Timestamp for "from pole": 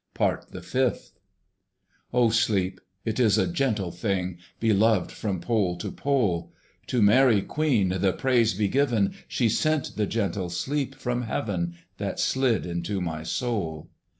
5.11-5.75